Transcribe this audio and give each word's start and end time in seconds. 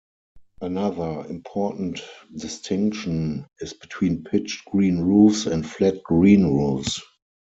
Another 0.61 1.27
important 1.29 2.01
distinction 2.35 3.45
is 3.59 3.73
between 3.75 4.23
pitched 4.23 4.65
green 4.65 4.97
roofs 4.99 5.45
and 5.45 5.63
flat 5.63 6.01
green 6.01 6.45
roofs. 6.47 6.99